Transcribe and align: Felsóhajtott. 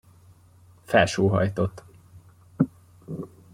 Felsóhajtott. 0.85 1.83